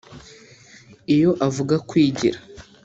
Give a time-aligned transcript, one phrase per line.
[1.15, 2.39] Iyo avuga kwigira